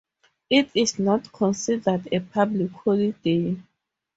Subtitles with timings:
[0.49, 3.55] It is not considered a public holiday.